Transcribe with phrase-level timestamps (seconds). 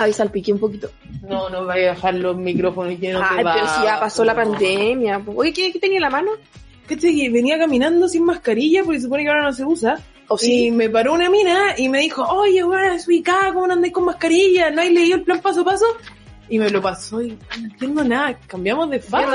[0.00, 0.90] Ahí salpiqué un poquito.
[1.28, 4.34] No, no vaya a dejar los micrófonos llenos Ay, de pero si ya pasó la
[4.34, 5.20] pandemia.
[5.34, 6.30] Oye, ¿qué, qué tenía en la mano?
[6.86, 7.14] ¿Cachai?
[7.14, 10.00] Que venía caminando sin mascarilla porque se supone que ahora no se usa.
[10.28, 10.66] ¿O sí?
[10.66, 14.04] Y me paró una mina y me dijo, oye, weón, desubicada, ¿cómo no andáis con
[14.04, 14.70] mascarilla?
[14.70, 15.84] ¿No hay leído el plan paso a paso?
[16.48, 18.38] Y me lo pasó y no entiendo nada.
[18.46, 19.26] Cambiamos de fase.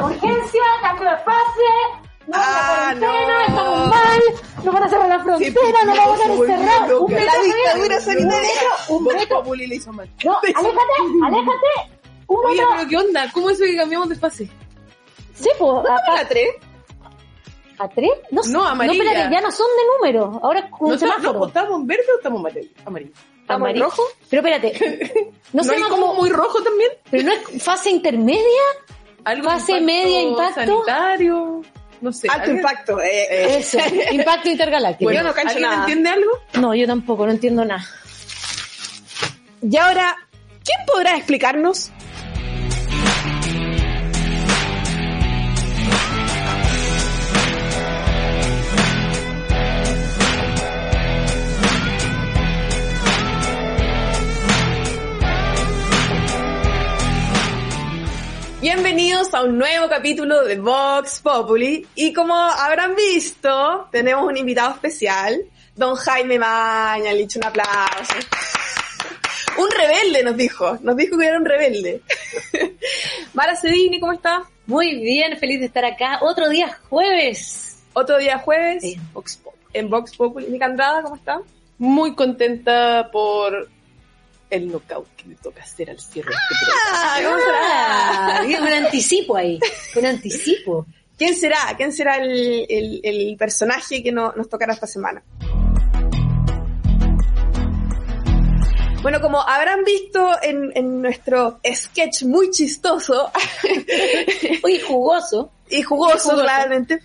[0.00, 2.05] urgencia, cambio de fase.
[2.26, 3.40] No, Ah, la no.
[3.40, 4.20] estamos mal,
[4.64, 7.00] nos van a cerrar la frontera, nos vamos a encerrados.
[7.02, 8.50] Un La metro, dictadura sanitaria.
[8.88, 9.54] un metro.
[9.54, 10.10] Le hizo mal.
[10.24, 10.68] No, aléjate,
[11.24, 11.96] aléjate.
[12.28, 12.70] Un Oye, metro.
[12.76, 13.30] pero ¿qué onda?
[13.32, 14.50] ¿Cómo es eso que cambiamos de fase?
[15.34, 16.48] Sí, pues, a, ¿A tres?
[17.78, 18.10] ¿A tres?
[18.30, 18.52] No, sé.
[18.52, 19.04] No, amarilla.
[19.04, 20.40] No, espérate, ya no son de número.
[20.42, 21.38] Ahora es con ¿No un está- semáforo.
[21.40, 22.70] no, ¿Estamos en verde o estamos amarillo?
[22.86, 23.12] amarillo?
[23.12, 23.84] ¿Estamos en Amarillo.
[23.84, 24.02] rojo?
[24.30, 25.32] Pero espérate.
[25.52, 26.90] No, ¿No hay como muy rojo también?
[27.10, 28.42] Pero no es fase intermedia.
[29.24, 30.54] ¿Algo Fase media, impacto.
[30.84, 31.62] sanitario?
[32.00, 32.28] No sé.
[32.28, 33.00] Alto ¿alguien- impacto.
[33.00, 33.78] Eh, Eso.
[34.12, 35.10] Impacto intergaláctico.
[35.12, 35.80] Yo no ¿Alguien nada.
[35.80, 36.30] entiende algo?
[36.60, 37.84] No, yo tampoco, no entiendo nada.
[39.62, 40.16] Y ahora,
[40.64, 41.90] ¿quién podrá explicarnos?
[58.68, 64.74] Bienvenidos a un nuevo capítulo de Vox Populi y como habrán visto, tenemos un invitado
[64.74, 65.40] especial,
[65.76, 68.14] don Jaime Maña, le echo un aplauso.
[69.58, 72.02] Un rebelde nos dijo, nos dijo que era un rebelde.
[73.34, 74.42] Mara Cedini, ¿cómo está?
[74.66, 76.18] Muy bien, feliz de estar acá.
[76.22, 77.84] Otro día jueves.
[77.92, 78.98] Otro día jueves Sí.
[79.12, 80.48] Vox Pop- en Vox Populi.
[80.48, 81.38] Mica Andrada, ¿cómo está?
[81.78, 83.68] Muy contenta por
[84.50, 86.72] el knockout que me toca hacer al cierre de este.
[86.88, 88.40] Ah.
[88.40, 89.58] Ah, un anticipo ahí.
[89.96, 90.86] Un anticipo.
[91.18, 91.58] ¿Quién será?
[91.76, 95.22] ¿Quién será el, el- el personaje que no- nos tocará esta semana?
[99.02, 103.30] Bueno, como habrán visto en, en nuestro sketch muy chistoso
[104.64, 105.52] Oye, jugoso.
[105.70, 106.42] y jugoso, Jugoso.
[106.42, 107.00] claramente,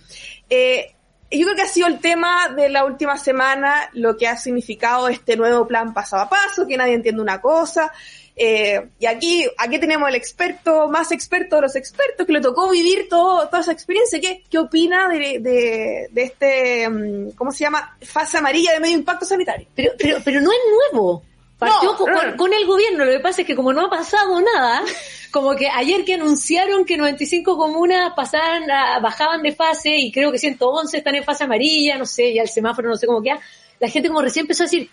[0.50, 0.94] eh,
[1.32, 5.08] yo creo que ha sido el tema de la última semana, lo que ha significado
[5.08, 7.90] este nuevo plan paso a paso, que nadie entiende una cosa.
[8.34, 12.70] Eh, y aquí, aquí tenemos el experto, más experto de los expertos, que le tocó
[12.70, 14.20] vivir todo, toda esa experiencia.
[14.20, 17.96] ¿Qué, qué opina de, de, de este, mm, ¿cómo se llama?
[18.02, 19.66] Fase amarilla de medio impacto sanitario.
[19.74, 20.58] Pero, pero, pero no es
[20.92, 21.22] nuevo.
[21.70, 22.12] Partió No, con,
[22.50, 23.04] no, el gobierno.
[23.04, 24.82] Lo que pasa es que como no ha pasado nada,
[25.30, 30.30] como que ayer que anunciaron que 95 comunas pasaban, a- bajaban de fase y creo
[30.32, 33.40] que 111 están en fase amarilla, no sé, ya el semáforo no sé cómo queda,
[33.80, 34.88] la gente como recién empezó a decir,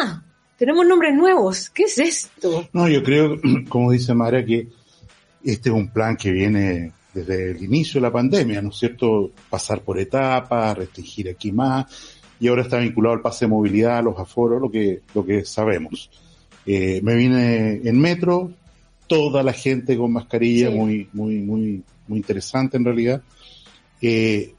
[0.00, 0.22] ah,
[0.56, 2.68] tenemos nombres nuevos, ¿qué es esto?
[2.72, 3.36] No, yo creo,
[3.68, 4.68] como dice Mara, que
[5.44, 9.32] este es un plan que viene desde el inicio de la pandemia, ¿no es cierto?
[9.48, 11.86] Pasar por etapas, restringir aquí más,
[12.40, 16.10] y ahora está vinculado al pase de movilidad, los aforos, lo que, lo que sabemos.
[16.66, 18.50] Eh, me vine en metro,
[19.06, 20.74] toda la gente con mascarilla, Sí.
[20.74, 23.22] muy, muy, muy, muy interesante en realidad.
[24.00, 24.54] Eh,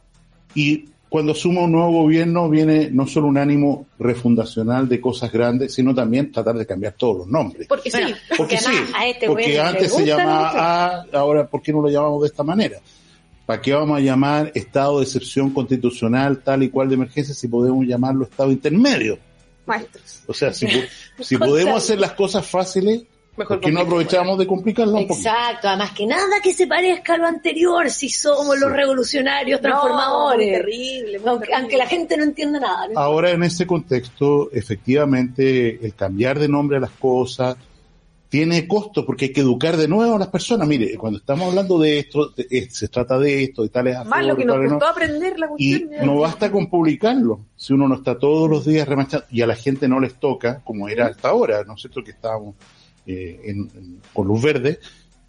[0.53, 5.73] y cuando suma un nuevo gobierno viene no solo un ánimo refundacional de cosas grandes,
[5.73, 7.67] sino también tratar de cambiar todos los nombres.
[7.67, 10.51] Porque Bueno, sí, Porque sí, además a este porque antes se llamaba.
[10.53, 12.79] A, ahora ¿por qué no lo llamamos de esta manera?
[13.51, 17.49] ¿Para qué vamos a llamar estado de excepción constitucional tal y cual de emergencia si
[17.49, 19.19] podemos llamarlo estado intermedio?
[19.65, 20.23] maestros.
[20.25, 20.67] O sea, si,
[21.19, 23.03] si podemos hacer las cosas fáciles,
[23.35, 25.27] Mejor ¿por qué no aprovechamos de complicarlo un poquito?
[25.27, 28.75] Exacto, además que nada que se parezca a lo anterior si somos los Sí.
[28.77, 30.47] revolucionarios No, transformadores.
[30.47, 31.55] muy terrible, aunque, terrible.
[31.55, 32.87] aunque la gente no entienda nada.
[32.87, 32.97] ¿no?
[33.01, 37.57] Ahora en ese contexto, efectivamente, el cambiar de nombre a las cosas
[38.31, 40.65] tiene costo porque hay que educar de nuevo a las personas.
[40.65, 44.25] Mire, cuando estamos hablando de esto, de- eh, se trata de esto, de tales Más
[44.25, 44.79] lo que nos tales no.
[44.79, 45.89] costó aprender la cuestión.
[45.91, 46.05] ya.
[46.05, 49.55] no basta con publicarlo, si uno no está todos los días remachando y a la
[49.55, 52.01] gente no les toca, como era hasta ahora, ¿no es cierto?
[52.05, 52.55] Que estábamos
[53.05, 54.79] eh, en- en- con luz verde.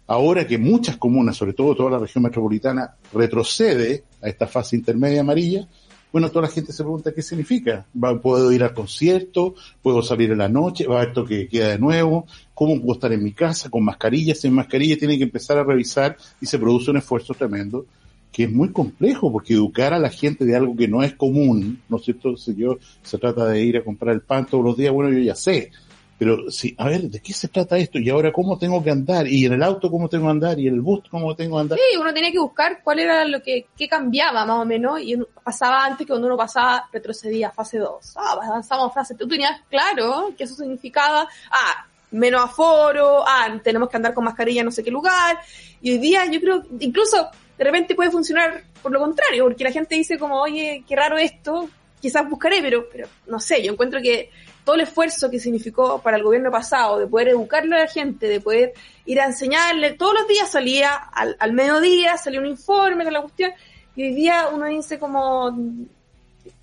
[0.07, 5.21] Ahora que muchas comunas, sobre todo toda la región metropolitana, retrocede a esta fase intermedia
[5.21, 5.67] amarilla,
[6.13, 7.87] bueno, toda la gente se pregunta qué significa.
[8.21, 9.55] ¿Puedo ir al concierto?
[9.81, 10.85] ¿Puedo salir en la noche?
[10.85, 12.27] ¿Va toque de queda de nuevo?
[12.53, 14.35] ¿Cómo puedo estar en mi casa con mascarilla?
[14.35, 17.87] Sin mascarilla tiene que empezar a revisar y se produce un esfuerzo tremendo
[18.31, 21.81] que es muy complejo porque educar a la gente de algo que no es común,
[21.89, 22.37] ¿no es cierto?
[22.37, 25.19] Si yo se trata de ir a comprar el pan todos los días, bueno, yo
[25.19, 25.71] ya sé.
[26.17, 27.99] Pero sí, a ver, ¿de qué se trata esto?
[27.99, 29.27] Y ahora, ¿cómo tengo que andar?
[29.27, 30.59] Y en el auto, ¿cómo tengo que andar?
[30.59, 31.79] Y en el bus, ¿cómo tengo que andar?
[31.79, 35.17] Sí, uno tenía que buscar cuál era lo que, qué cambiaba más o menos, y
[35.43, 38.13] pasaba antes que cuando uno pasaba, retrocedía a fase 2.
[38.15, 43.89] Ah, avanzamos a fase, tú tenías claro que eso significaba, ah, menos aforo, ah, tenemos
[43.89, 45.39] que andar con mascarilla en no sé qué lugar,
[45.81, 47.27] y hoy día yo creo, incluso
[47.57, 51.17] de repente puede funcionar por lo contrario, porque la gente dice como, oye, qué raro
[51.17, 51.69] esto,
[52.03, 54.29] quizás buscaré, pero, pero no sé, yo encuentro que
[54.65, 58.27] todo el esfuerzo que significó para el gobierno pasado de poder educarle a la gente,
[58.27, 58.73] de poder
[59.05, 63.21] ir a enseñarle, todos los días salía al, al mediodía, salía un informe con la
[63.21, 63.53] cuestión,
[63.95, 65.57] y hoy día uno dice como,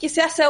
[0.00, 0.42] ¿qué se hace?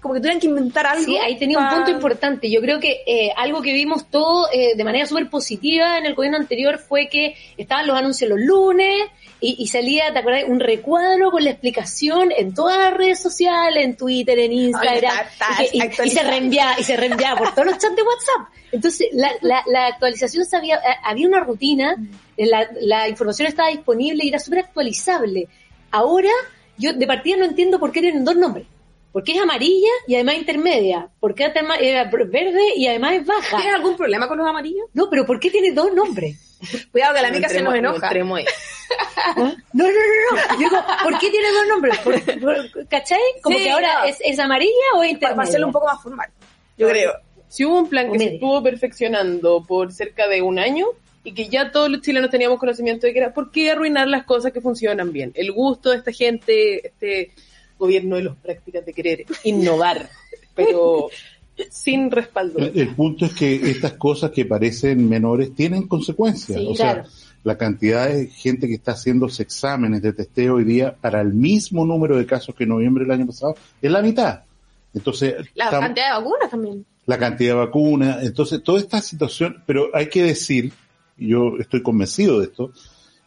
[0.00, 1.04] Como que tuvieran que inventar algo.
[1.04, 2.50] Sí, ahí tenía un punto importante.
[2.50, 6.14] Yo creo que eh, algo que vimos todo eh, de manera súper positiva en el
[6.14, 9.08] gobierno anterior fue que estaban los anuncios los lunes
[9.40, 10.44] y, y salía, ¿te acuerdas?
[10.48, 15.62] Un recuadro con la explicación en todas las redes sociales, en Twitter, en Instagram, está-
[15.62, 18.54] está y, que- se reenviaba, y se reenviaba por todos los chats de WhatsApp.
[18.72, 21.96] Entonces, la, la, la actualización sabía, eh, había una rutina,
[22.36, 25.46] eh, la, la información estaba disponible y era súper actualizable.
[25.90, 26.30] Ahora,
[26.78, 28.66] yo de partida no entiendo por qué tienen dos nombres.
[29.16, 31.08] Porque es amarilla y además intermedia.
[31.20, 31.54] Porque es
[32.30, 33.56] verde y además es baja.
[33.56, 34.90] ¿Tienes algún problema con los amarillos?
[34.92, 36.58] No, pero ¿por qué tiene dos nombres?
[36.92, 38.10] Cuidado que la mica se nos no enoja.
[38.10, 38.44] ahí.
[39.38, 40.58] No, no, no, no.
[40.58, 41.98] digo, ¿por qué tiene dos nombres?
[42.00, 43.18] ¿Por- por- ¿Cachai?
[43.42, 44.04] Como Sí, que ahora no.
[44.04, 45.34] es, es amarilla o es intermedia.
[45.36, 46.28] para hacerlo un poco más formal.
[46.76, 47.14] Yo creo.
[47.48, 50.88] Si hubo un plan que se estuvo perfeccionando por cerca de un año
[51.24, 54.24] y que ya todos los chilenos teníamos conocimiento de que era, ¿por qué arruinar las
[54.24, 55.32] cosas que funcionan bien?
[55.34, 57.32] El gusto de esta gente, este
[57.78, 60.08] gobierno de los prácticas de querer innovar,
[60.54, 61.08] pero
[61.70, 62.58] sin respaldo.
[62.58, 66.58] El, el punto es que estas cosas que parecen menores tienen consecuencias.
[66.60, 67.04] Sí, o claro.
[67.04, 67.12] sea,
[67.44, 71.84] la cantidad de gente que está haciéndose exámenes de testeo hoy día para el mismo
[71.86, 74.40] número de casos que en noviembre del año pasado es la mitad.
[74.94, 76.86] Entonces, La cantidad de vacunas también.
[77.06, 80.72] la cantidad de vacunas, entonces toda esta situación, pero hay que decir,
[81.16, 82.72] yo estoy convencido de esto,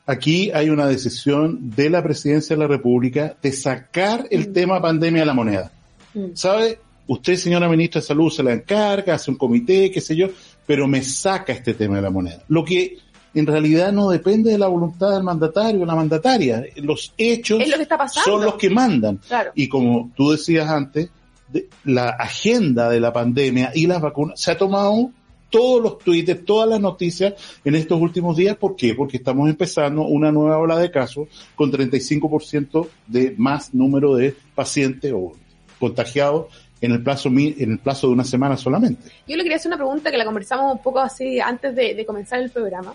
[0.10, 5.22] aquí hay una decisión de la presidencia de la República de sacar el tema pandemia
[5.22, 5.72] de la moneda.
[6.14, 6.26] Mm.
[6.34, 6.80] ¿Sabe?
[7.08, 10.28] Usted, señora ministra de Salud, se la encarga, hace un comité, qué sé yo,
[10.66, 12.44] pero me saca este tema de la moneda.
[12.48, 12.98] Lo que
[13.34, 16.64] en realidad no depende de la voluntad del mandatario o la mandataria.
[16.78, 19.18] Los hechos lo está son los que mandan.
[19.18, 19.52] Claro.
[19.56, 21.10] Y como tú decías antes,
[21.48, 25.12] de- la agenda de la pandemia y las vacunas se ha tomado
[25.50, 28.56] todos los tweets, todas las noticias en estos últimos días.
[28.58, 28.94] ¿Por qué?
[28.94, 35.12] Porque estamos empezando una nueva ola de casos con 35% de más número de pacientes
[35.14, 35.34] o
[35.80, 36.48] contagiados
[36.82, 39.10] en el plazo en el plazo de una semana solamente.
[39.28, 42.06] Yo le quería hacer una pregunta que la conversamos un poco así antes de, de
[42.06, 42.94] comenzar el programa.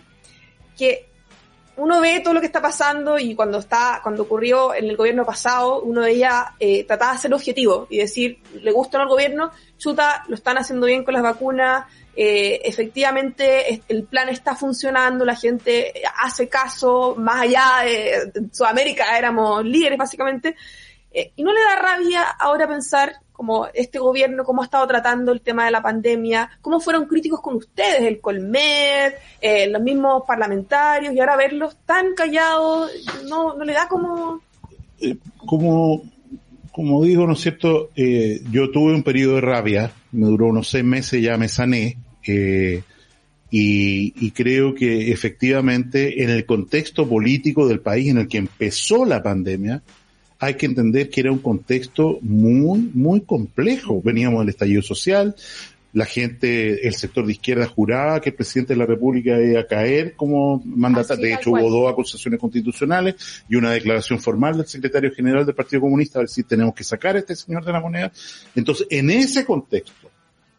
[0.76, 1.06] Que
[1.76, 5.24] uno ve todo lo que está pasando y cuando está, cuando ocurrió en el gobierno
[5.24, 10.24] pasado, uno veía, eh, trataba de ser objetivo y decir, le gusta al gobierno, chuta,
[10.28, 11.86] lo están haciendo bien con las vacunas,
[12.16, 15.92] eh, efectivamente el plan está funcionando, la gente
[16.22, 20.54] hace caso, más allá de, de Sudamérica éramos líderes básicamente,
[21.10, 25.32] eh, y no le da rabia ahora pensar como este gobierno, cómo ha estado tratando
[25.32, 30.22] el tema de la pandemia, cómo fueron críticos con ustedes, el Colmed, eh, los mismos
[30.24, 32.92] parlamentarios, y ahora verlos tan callados,
[33.28, 34.40] no, no le da como...
[35.00, 36.02] Eh, como,
[36.70, 37.90] como digo, ¿no es cierto?
[37.96, 41.98] Eh, yo tuve un periodo de rabia, me duró unos seis meses, ya me sané,
[42.24, 42.82] eh,
[43.50, 49.04] y, y creo que efectivamente en el contexto político del país en el que empezó
[49.04, 49.82] la pandemia,
[50.44, 54.02] hay que entender que era un contexto muy, muy complejo.
[54.02, 55.34] Veníamos del estallido social,
[55.94, 59.66] la gente, el sector de izquierda juraba que el presidente de la República iba a
[59.66, 61.24] caer como mandatario.
[61.24, 65.82] De hecho, hubo dos acusaciones constitucionales y una declaración formal del secretario general del Partido
[65.82, 68.12] Comunista a ver si tenemos que sacar a este señor de la moneda.
[68.56, 70.10] Entonces, en ese contexto,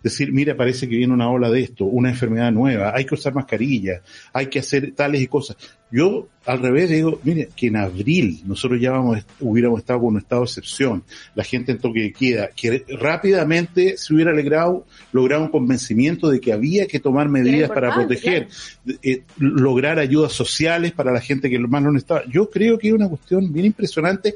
[0.06, 3.34] decir, mira, parece que viene una ola de esto, una enfermedad nueva, hay que usar
[3.34, 5.58] mascarilla, hay que hacer tales y cosas.
[5.92, 10.20] Yo, al revés, digo, mire, que en abril nosotros ya vamos, hubiéramos estado con un
[10.20, 15.44] estado de excepción, la gente en toque de queda, que rápidamente se hubiera logrado, logrado
[15.44, 18.48] un convencimiento de que había que tomar medidas para proteger,
[19.02, 22.24] eh, lograr ayudas sociales para la gente que más lo necesitaba.
[22.30, 24.36] Yo creo que es una cuestión bien impresionante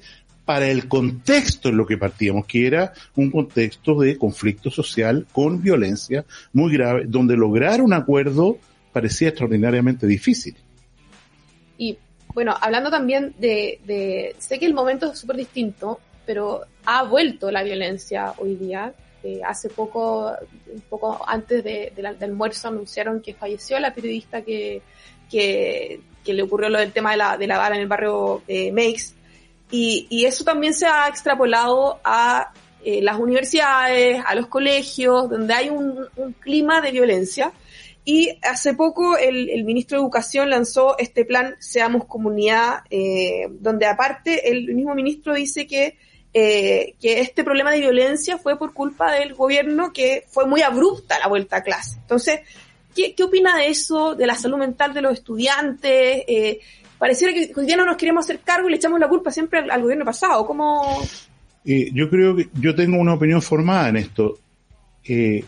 [0.49, 5.61] para el contexto en lo que partíamos, que era un contexto de conflicto social con
[5.61, 8.57] violencia muy grave, donde lograr un acuerdo
[8.91, 10.55] parecía extraordinariamente difícil.
[11.77, 11.99] Y
[12.33, 17.61] bueno, hablando también de, sé que el momento es súper distinto, pero ha vuelto la
[17.61, 18.91] violencia hoy día.
[19.23, 20.31] Eh, hace poco,
[20.73, 24.81] un poco antes de la- del almuerzo, anunciaron que falleció la periodista que,
[25.29, 28.41] que, que le ocurrió lo del tema de la, de la bala en el barrio
[28.47, 29.13] eh, Meix.
[29.71, 32.51] Y, y eso también se ha extrapolado a
[32.83, 37.51] eh, las universidades, a los colegios, donde hay un, un clima de violencia.
[38.05, 44.49] Y hace poco el, ministro de Educación lanzó este plan Seamos Comunidad, eh, donde aparte
[44.49, 45.97] el mismo ministro dice que,
[46.33, 51.19] eh, que este problema de violencia fue por culpa del gobierno que fue muy abrupta
[51.19, 51.97] la vuelta a clase.
[51.99, 52.39] Entonces,
[52.95, 56.23] ¿qué, qué opina de eso, de la salud mental de los estudiantes?
[56.27, 56.61] Eh,
[56.99, 59.59] pareciera que hoy día no nos queremos hacer cargo y le echamos la culpa siempre
[59.59, 60.45] al, al gobierno pasado.
[60.45, 61.01] ¿Cómo,
[61.65, 64.39] Eh, yo creo que yo tengo una opinión formada en esto.
[65.03, 65.43] Eh,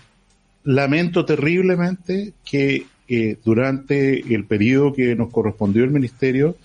[0.63, 6.58] lamento terriblemente que eh, durante el periodo que nos correspondió el ministerio,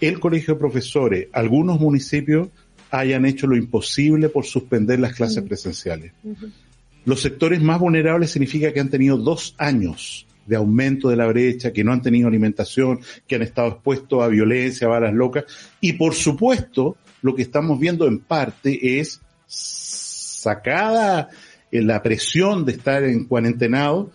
[0.00, 2.48] el colegio de profesores, algunos municipios
[2.90, 6.12] hayan hecho lo imposible por suspender las clases presenciales.
[7.04, 11.72] Los sectores más vulnerables significa que han tenido dos años de aumento de la brecha,
[11.72, 15.44] que no han tenido alimentación, que han estado expuestos a violencia, a balas locas.
[15.80, 21.28] Y por supuesto, lo que estamos viendo en parte es sacada
[21.70, 24.10] en la presión de estar en cuarentenado,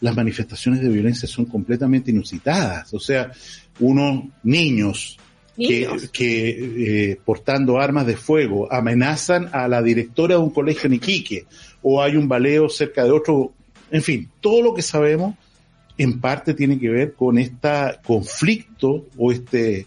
[0.00, 2.92] las manifestaciones de violencia son completamente inusitadas.
[2.92, 3.32] O sea,
[3.80, 5.16] unos niños
[5.56, 10.94] que, que eh, portando armas de fuego amenazan a la directora de un colegio en
[10.94, 11.46] Iquique
[11.82, 13.52] o hay un baleo cerca de otro,
[13.90, 15.36] en fin, todo lo que sabemos
[16.02, 17.68] en parte tiene que ver con este
[18.04, 19.86] conflicto o este, eh,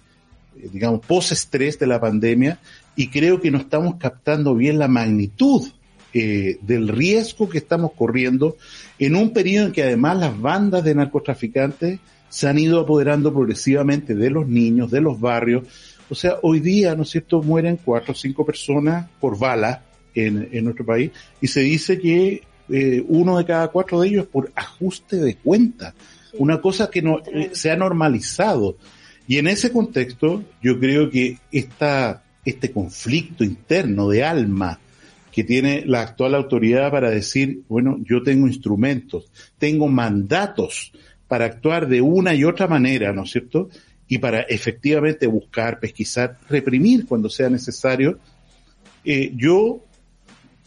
[0.71, 2.59] digamos, post-estrés de la pandemia
[2.95, 5.67] y creo que no estamos captando bien la magnitud
[6.13, 8.55] eh, del riesgo que estamos corriendo
[8.97, 14.15] en un periodo en que además las bandas de narcotraficantes se han ido apoderando progresivamente
[14.15, 15.67] de los niños, de los barrios.
[16.09, 20.47] O sea, hoy día, ¿no es cierto?, mueren cuatro o cinco personas por bala en,
[20.51, 24.51] en nuestro país y se dice que eh, uno de cada cuatro de ellos por
[24.55, 25.93] ajuste de cuenta.
[26.37, 28.77] Una cosa que no, eh, se ha normalizado.
[29.27, 34.79] Y en ese contexto, yo creo que esta, este conflicto interno de alma
[35.31, 40.93] que tiene la actual autoridad para decir, bueno, yo tengo instrumentos, tengo mandatos
[41.27, 43.69] para actuar de una y otra manera, ¿no es cierto?
[44.07, 48.17] Y para efectivamente buscar, pesquisar, reprimir cuando sea necesario.
[49.03, 49.83] Eh, yo,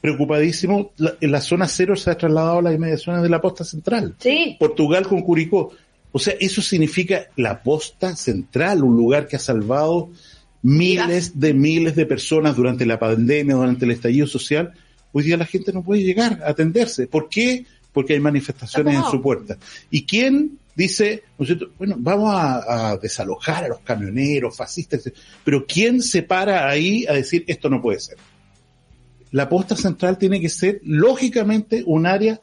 [0.01, 4.15] preocupadísimo, en la zona cero se ha trasladado a las inmediaciones de la posta central.
[4.19, 4.57] Sí.
[4.59, 5.73] Portugal con Curicó.
[6.13, 10.11] O sea, eso significa la posta central, un lugar que ha salvado
[10.63, 14.73] miles de miles de personas durante la pandemia, durante el estallido social.
[15.13, 17.07] Hoy día la gente no puede llegar a atenderse.
[17.07, 17.67] ¿Por qué?
[17.99, 19.57] porque hay manifestaciones en su puerta.
[19.91, 21.25] ¿Y quién dice,
[21.79, 25.11] bueno, vamos a, desalojar a los camioneros, fascistas,
[25.45, 28.17] pero quién se para ahí a decir esto no puede ser?
[29.31, 32.41] La posta central tiene que ser, lógicamente, un área,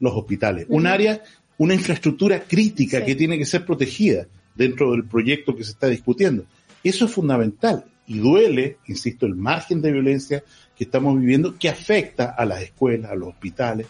[0.00, 1.22] los hospitales, un área,
[1.58, 6.44] una infraestructura crítica que tiene que ser protegida dentro del proyecto que se está discutiendo.
[6.84, 10.44] Eso es fundamental y duele, insisto, el margen de violencia
[10.76, 13.86] que estamos viviendo que afecta a las escuelas, a los hospitales,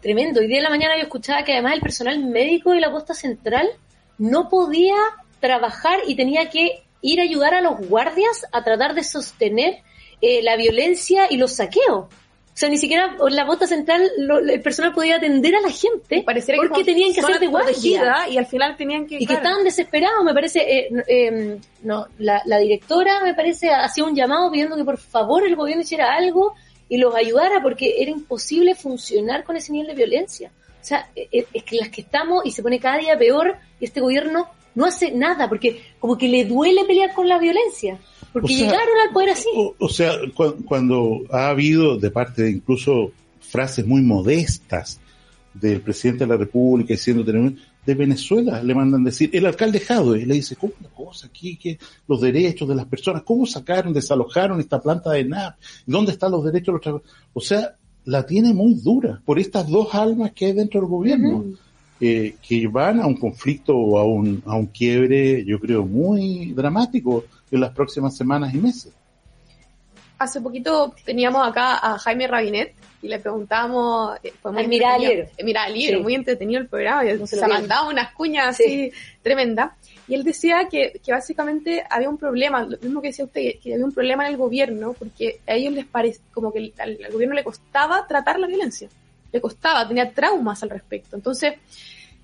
[0.00, 0.40] Tremendo.
[0.40, 3.14] Hoy día en la mañana yo escuchaba que además el personal médico de la costa
[3.14, 3.68] central
[4.16, 4.94] no podía
[5.40, 9.78] trabajar y tenía que ir a ayudar a los guardias a tratar de sostener
[10.20, 12.06] eh, la violencia y los saqueos.
[12.58, 14.10] O sea, ni siquiera en la costa central
[14.48, 18.28] el personal podía atender a la gente porque tenían que hacer de guardia.
[18.28, 19.16] Y al final tenían que...
[19.20, 20.60] Y que estaban desesperados, me parece.
[20.60, 25.46] Eh, em, no, la, la directora, me parece, hacía un llamado pidiendo que por favor
[25.46, 26.54] el gobierno hiciera algo
[26.88, 30.50] y los ayudara porque era imposible funcionar con ese nivel de violencia.
[30.80, 33.56] O sea, e, e, es que las que estamos y se pone cada día peor
[33.78, 37.98] y este gobierno no hace nada porque como que le duele pelear con la violencia.
[38.32, 39.48] Porque llegaron al poder así.
[39.78, 40.12] O, sea,
[40.66, 45.00] cuando ha habido de parte de incluso frases muy modestas
[45.54, 47.54] del presidente de la República diciendo tenemos
[47.88, 51.56] de Venezuela le mandan decir, el alcalde Jadwe le dice, ¿cómo una cosa aquí?
[51.56, 55.56] que Los derechos de las personas, ¿cómo sacaron, desalojaron esta planta de NAP?
[55.86, 57.16] ¿Dónde están los derechos de los trabajadores?
[57.32, 61.44] O sea, la tiene muy dura por estas dos almas que hay dentro del gobierno,
[61.98, 67.24] que van a un conflicto o a un, a un quiebre, yo creo, muy dramático
[67.50, 68.92] en las próximas semanas y meses.
[70.18, 74.98] Hace poquito teníamos acá a Jaime Rabinet, y le preguntábamos, eh, fue muy mira
[75.68, 78.90] libro, muy entretenido el programa, y se, ha mandado unas cuñas así
[79.22, 79.72] tremendas,
[80.08, 83.74] y él decía que, que básicamente había un problema, lo mismo que decía usted, que
[83.74, 87.36] había un problema en el gobierno, porque a ellos les parece, como que al, gobierno
[87.36, 88.88] le costaba tratar la violencia,
[89.32, 91.54] le costaba, tenía traumas al respecto, entonces,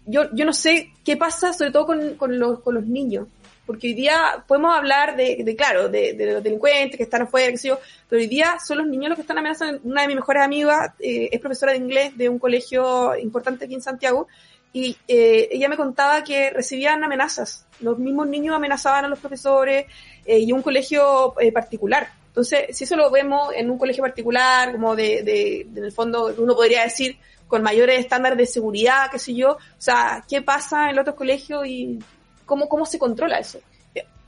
[0.07, 3.27] yo, yo no sé qué pasa, sobre todo con, con, los, con los niños,
[3.67, 7.57] porque hoy día podemos hablar de, de claro, de, los delincuentes que están afuera, qué
[7.57, 9.81] sé yo, pero hoy día son los niños los que están amenazando.
[9.85, 13.73] Una de mis mejores amigas eh, es profesora de inglés de un colegio importante aquí
[13.73, 14.29] en Santiago
[14.75, 17.65] y eh, ella me contaba que recibían amenazas.
[17.81, 19.87] Los mismos niños amenazaban a los profesores
[20.27, 22.09] eh, y un colegio eh, particular.
[22.35, 26.35] Entonces, si eso lo vemos en un colegio particular, como de, de, en el fondo,
[26.37, 30.91] uno podría decir, con mayores estándares de seguridad, qué sé yo, o sea, ¿qué pasa
[30.91, 32.01] en los otros colegios y
[32.47, 33.61] ¿Cómo, cómo se controla eso?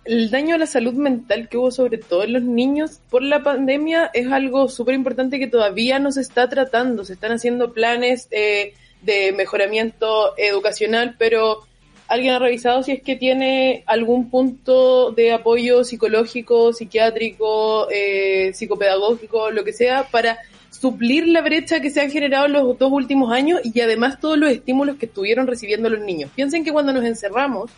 [0.05, 3.43] El daño a la salud mental que hubo sobre todo en los niños por la
[3.43, 7.05] pandemia es algo súper importante que todavía no se está tratando.
[7.05, 11.67] Se están haciendo planes eh, de mejoramiento educacional, pero
[12.09, 19.51] ¿Alguien ha revisado si es que tiene algún punto de apoyo psicológico, psiquiátrico, eh, psicopedagógico,
[19.51, 20.39] lo que sea, para
[20.71, 24.39] suplir la brecha que se han generado en los dos últimos años y además todos
[24.39, 26.31] los estímulos que estuvieron recibiendo los niños?
[26.35, 27.73] Piensen que cuando nos encerramos,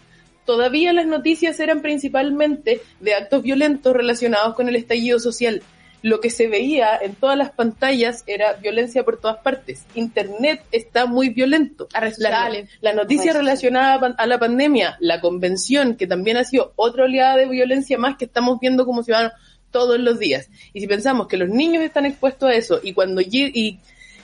[0.44, 5.62] todavía las noticias eran principalmente de actos violentos relacionados con el estallido social
[6.02, 9.84] lo que se veía en todas las pantallas era violencia por todas partes.
[9.94, 11.88] Internet está muy violento.
[12.18, 12.50] La,
[12.80, 17.46] la noticia relacionada a la pandemia, la convención, que también ha sido otra oleada de
[17.46, 19.32] violencia más que estamos viendo como ciudadanos
[19.70, 20.48] todos los días.
[20.72, 23.78] Y si pensamos que los niños están expuestos a eso y cuando y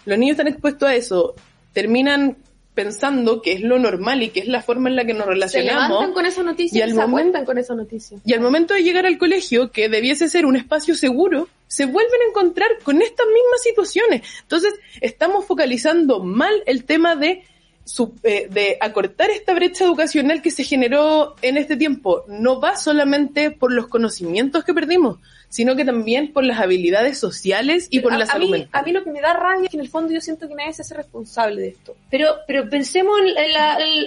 [0.04, 1.34] los niños están expuestos a eso,
[1.72, 2.36] terminan
[2.74, 6.06] pensando que es lo normal y que es la forma en la que nos relacionamos.
[6.06, 8.18] Se con esa noticia y, al momento, con esa noticia.
[8.24, 12.20] Y al momento de llegar al colegio, que debiese ser un espacio seguro, se vuelven
[12.22, 14.22] a encontrar con estas mismas situaciones.
[14.42, 17.44] Entonces, estamos focalizando mal el tema de
[18.22, 23.50] eh, de acortar esta brecha educacional que se generó en este tiempo no va solamente
[23.50, 25.18] por los conocimientos que perdimos,
[25.54, 28.70] sino que también por las habilidades sociales y por la salud mí, mental.
[28.72, 30.54] A mí lo que me da rabia es que en el fondo yo siento que
[30.56, 31.94] nadie se hace responsable de esto.
[32.10, 33.52] Pero, pero pensemos en,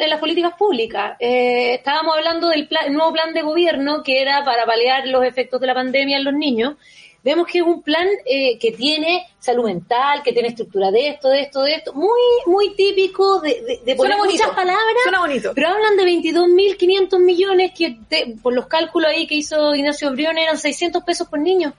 [0.10, 1.16] las políticas públicas.
[1.22, 5.68] Eh, estábamos hablando del nuevo plan de gobierno que era para paliar los efectos de
[5.68, 6.76] la pandemia en los niños
[7.24, 11.30] vemos que es un plan eh, que tiene salud mental, que tiene estructura de esto,
[11.30, 15.52] de esto, de esto, muy muy típico de, de, poner muchas palabras, Suena bonito.
[15.54, 17.98] pero hablan de 22.500 millones que
[18.42, 21.74] por los cálculos ahí que hizo Ignacio Brión eran 600 pesos por niño.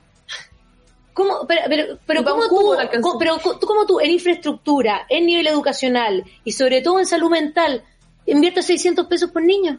[1.18, 2.76] ¿Cómo, pero, pero, pero ¿cómo tú,
[3.18, 7.82] pero tú, como tú, en infraestructura, en nivel educacional y sobre todo en salud mental,
[8.24, 9.78] inviertes 600 pesos por niño?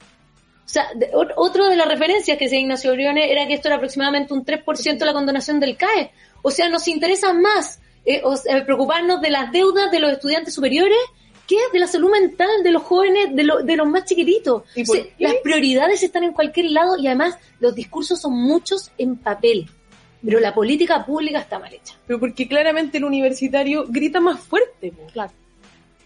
[0.70, 0.88] O sea,
[1.36, 5.00] otro de las referencias que se Ignacio Briones era que esto era aproximadamente un 3%
[5.00, 6.12] de la condonación del CAE.
[6.44, 8.22] O sea, nos interesa más eh,
[8.66, 11.00] preocuparnos de las deudas de los estudiantes superiores
[11.48, 14.62] que de la salud mental de los jóvenes, de, de los más chiquititos.
[15.18, 19.68] las prioridades están en cualquier lado y además los discursos son muchos en papel.
[20.24, 21.96] Pero la política pública está mal hecha.
[22.06, 24.94] Pero porque claramente el universitario grita más fuerte.
[25.14, 25.32] Claro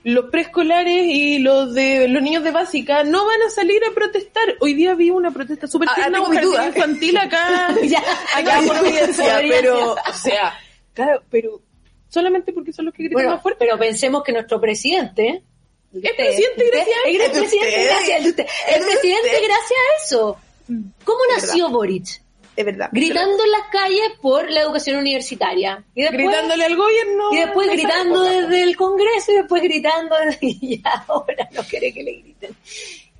[0.03, 4.55] los preescolares y los de los niños de básica no van a salir a protestar.
[4.59, 6.19] Hoy día vi una protesta súper ah, tierna
[6.59, 8.03] ah, infantil acá, ya,
[8.35, 10.53] acá por Providencia, pero, o sea,
[10.93, 11.61] claro, pero
[12.09, 13.65] solamente porque son los que gritan más fuerte.
[13.65, 15.43] Pero pensemos que nuestro presidente
[15.93, 17.23] es presidente gracias a eso.
[17.23, 20.37] Es presidente gracias a presidente gracias a eso.
[21.03, 22.22] ¿Cómo nació Boric?
[22.55, 22.89] Es verdad.
[22.91, 25.83] Gritando en las calles por la educación universitaria.
[25.95, 27.33] Y después, Gritándole al gobierno.
[27.33, 32.11] Y después gritando desde el Congreso y después gritando y ahora no quiere que le
[32.13, 32.55] griten.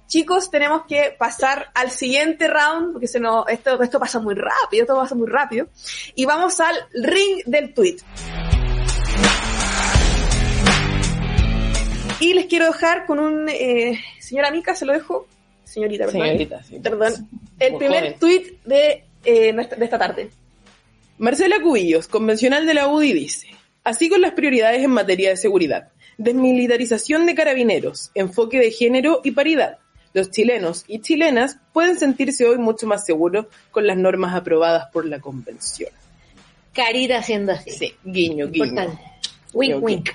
[0.08, 4.84] Chicos, tenemos que pasar al siguiente round, porque se nos, esto, esto pasa muy rápido,
[4.84, 5.70] esto pasa muy rápido.
[6.14, 7.98] Y vamos al ring del tweet.
[12.20, 15.28] Y les quiero dejar con un, eh, señora Mica, se lo dejo,
[15.64, 16.22] señorita, perdón.
[16.22, 16.80] Señorita, sí.
[16.80, 17.30] Perdón.
[17.60, 20.30] El primer tweet de eh, de esta tarde.
[21.18, 23.48] Marcela Cubillos, convencional de la UDI, dice,
[23.84, 29.32] así con las prioridades en materia de seguridad, desmilitarización de carabineros, enfoque de género y
[29.32, 29.78] paridad.
[30.14, 35.06] Los chilenos y chilenas pueden sentirse hoy mucho más seguros con las normas aprobadas por
[35.06, 35.90] la convención.
[36.74, 37.72] Carita haciendo así.
[37.72, 39.00] Sí, guiño, guiño.
[39.54, 40.10] Wink, wink.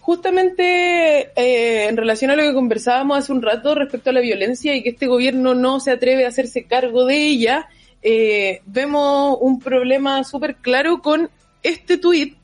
[0.00, 4.74] Justamente eh, en relación a lo que conversábamos hace un rato respecto a la violencia
[4.74, 7.68] y que este gobierno no se atreve a hacerse cargo de ella,
[8.02, 11.30] eh, vemos un problema súper claro con
[11.62, 12.36] este tuit,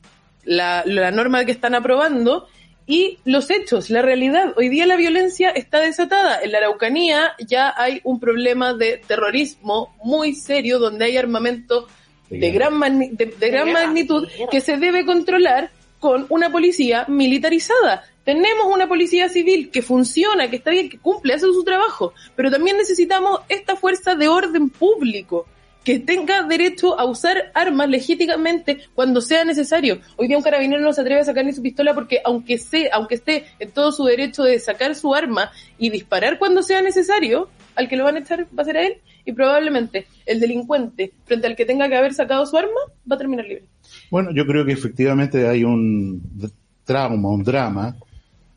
[0.43, 2.47] la, la norma que están aprobando,
[2.87, 4.53] y los hechos, la realidad.
[4.57, 6.39] Hoy día la violencia está desatada.
[6.41, 11.87] En la Araucanía ya hay un problema de terrorismo muy serio donde hay armamento
[12.29, 18.03] de gran, de, gran magnitud que se debe controlar con una policía militarizada.
[18.25, 22.49] Tenemos una policía civil que funciona, que está bien, que cumple, hace su trabajo, pero
[22.49, 25.45] también necesitamos esta fuerza de orden público
[25.83, 29.99] que tenga derecho a usar armas legítimamente cuando sea necesario.
[30.15, 32.89] Hoy día un carabinero no se atreve a sacar ni su pistola porque aunque sea,
[32.95, 37.47] aunque esté en todo su derecho de sacar su arma y disparar cuando sea necesario,
[37.75, 41.13] al que lo van a echar va a ser a él y probablemente el delincuente
[41.25, 42.71] frente al que tenga que haber sacado su arma
[43.09, 43.65] va a terminar libre.
[44.09, 46.51] Bueno, yo creo que efectivamente hay un
[46.83, 47.95] trauma, un drama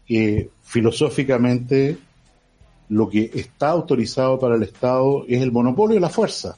[0.08, 1.98] que filosóficamente
[2.88, 6.56] lo que está autorizado para el Estado es el monopolio de la fuerza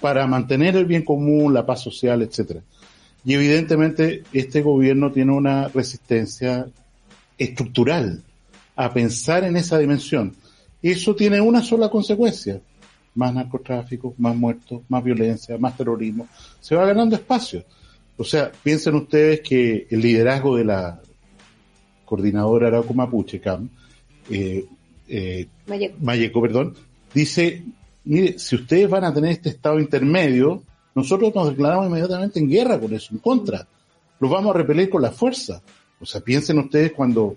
[0.00, 2.60] para mantener el bien común, la paz social, etcétera.
[3.24, 6.66] Y evidentemente este gobierno tiene una resistencia
[7.38, 8.22] estructural
[8.76, 10.34] a pensar en esa dimensión.
[10.82, 12.60] Eso tiene una sola consecuencia.
[13.14, 16.28] Más narcotráfico, más muertos, más violencia, más terrorismo.
[16.60, 17.64] Se va ganando espacio.
[18.18, 21.00] O sea, piensen ustedes que el liderazgo de la
[22.04, 23.68] coordinadora Arauco Mapuche, CAM,
[24.30, 24.64] eh,
[25.08, 25.48] eh.
[26.00, 26.74] Malleco, perdón,
[27.12, 27.64] dice,
[28.04, 30.62] mire, si ustedes van a tener este estado intermedio,
[30.94, 33.66] nosotros nos declaramos inmediatamente en guerra con eso, en contra.
[34.20, 35.60] Los vamos a repeler con la fuerza.
[36.00, 37.36] O sea, piensen ustedes cuando,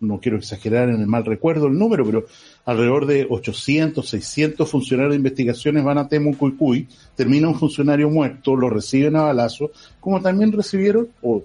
[0.00, 2.26] no quiero exagerar en el mal recuerdo el número, pero
[2.64, 8.70] alrededor de 800, 600 funcionarios de investigaciones van a Temucuicuy, termina un funcionario muerto, lo
[8.70, 9.70] reciben a balazo,
[10.00, 11.42] como también recibieron, o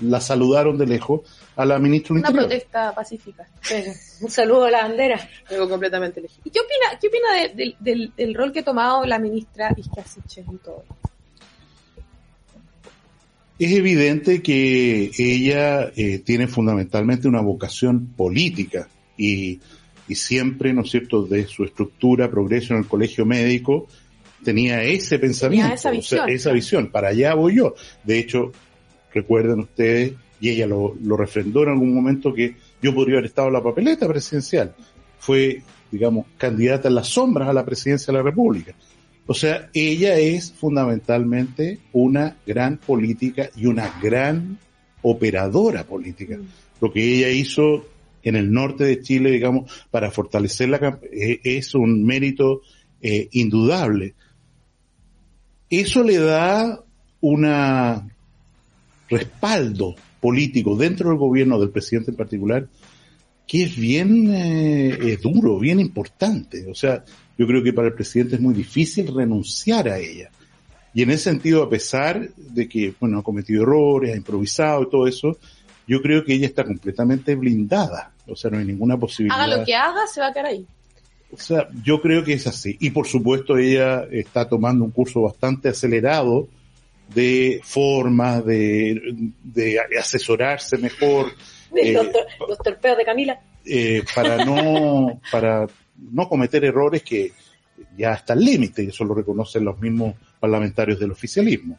[0.00, 1.20] la saludaron de lejos,
[1.56, 2.48] a la ministra Una Interior.
[2.48, 3.46] protesta pacífica.
[3.68, 5.28] Pero, un saludo a la bandera.
[5.50, 6.42] Algo completamente legítimo.
[6.44, 9.72] ¿Y qué opina, qué opina de- del- del, del rol que ha tomado la ministra
[9.76, 10.84] Isquia Siches en todo?
[13.58, 19.60] Es evidente que ella eh, tiene fundamentalmente una vocación política y,
[20.08, 23.86] y siempre, ¿no es cierto?, de su estructura, progreso en el colegio médico,
[24.44, 26.28] tenía ese pensamiento, esa o sea, visión.
[26.28, 27.74] esa visión, para allá voy yo.
[28.04, 28.52] De hecho,
[29.16, 33.48] recuerden ustedes, y ella lo, lo refrendó en algún momento, que yo podría haber estado
[33.48, 34.74] en la papeleta presidencial.
[35.18, 38.74] Fue, digamos, candidata en las sombras a la presidencia de la República.
[39.26, 44.58] O sea, ella es fundamentalmente una gran política y una gran
[45.02, 46.38] operadora política.
[46.80, 47.86] Lo que ella hizo
[48.22, 52.62] en el norte de Chile, digamos, para fortalecer la eh, es un mérito
[53.00, 54.14] eh, indudable.
[55.68, 56.84] Eso le da
[57.20, 58.15] una
[59.08, 62.66] respaldo político dentro del gobierno del presidente en particular
[63.46, 66.66] que es bien eh, duro, bien importante.
[66.68, 67.04] O sea,
[67.38, 70.30] yo creo que para el presidente es muy difícil renunciar a ella.
[70.92, 74.90] Y en ese sentido, a pesar de que, bueno, ha cometido errores, ha improvisado y
[74.90, 75.38] todo eso,
[75.86, 78.12] yo creo que ella está completamente blindada.
[78.26, 79.40] O sea, no hay ninguna posibilidad.
[79.40, 80.66] Haga lo que haga, se va a quedar ahí.
[81.30, 82.76] O sea, yo creo que es así.
[82.80, 86.48] Y por supuesto ella está tomando un curso bastante acelerado
[87.14, 89.00] de formas, de,
[89.42, 91.32] de asesorarse mejor,
[91.74, 93.40] Eh, los, tor- los torpeos de Camila.
[93.64, 95.66] eh, para no, para
[96.12, 97.32] no cometer errores que
[97.98, 101.78] ya hasta el límite, y eso lo reconocen los mismos parlamentarios del oficialismo.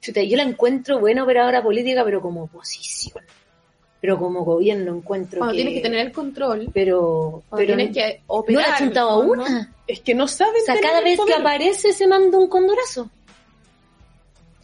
[0.00, 3.22] Yo la encuentro buena operadora política, pero como oposición.
[4.00, 5.56] Pero como gobierno encuentro Cuando que...
[5.62, 8.62] tienes que tener el control, Pero, pero tienes que ¿no operar.
[8.68, 9.32] le ha chuntado a ¿no?
[9.32, 9.74] una?
[9.88, 13.10] Es que no saben O sea, tener cada vez que aparece se manda un condorazo.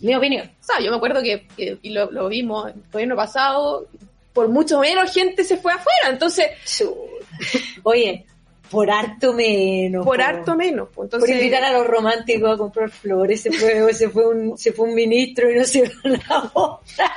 [0.02, 0.50] Mi opinión.
[0.60, 3.86] O sea, yo me acuerdo que, que- y lo, lo vimos el gobierno pasado,
[4.32, 6.46] por mucho menos gente se fue afuera, entonces.
[7.82, 8.26] Oye,
[8.72, 10.02] por harto menos.
[10.02, 10.22] por po.
[10.22, 10.88] harto menos.
[10.94, 14.72] pues, Por invitar a los románticos a comprar flores, se fue, se fue un, se
[14.72, 17.14] fue un ministro y no se fue la otra.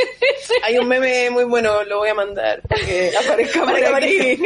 [0.64, 4.14] Hay un meme muy bueno, lo voy a mandar para que aparezca por aquí.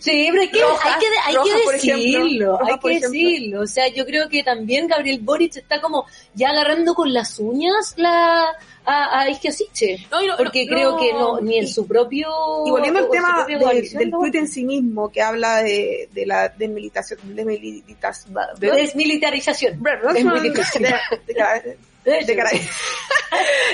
[0.00, 3.60] Sí, pero hay que, Rojas, hay que, hay Rojas, que decirlo, Rojas, hay que decirlo.
[3.60, 7.94] O sea, yo creo que también Gabriel Boric está como ya agarrando con las uñas
[7.96, 10.06] la a, a Isquia Siche.
[10.10, 12.28] No, no, Porque no, creo que no, ni en su propio...
[12.66, 13.56] Y volviendo al tema de-
[13.98, 19.82] del tuit en sí mismo, que habla de, de la desmilitación, desmilitación, De desmilitarización.
[20.16, 20.82] Es muy difícil.
[20.82, 20.94] de,
[21.26, 21.62] de cara-
[22.04, 22.50] de cara-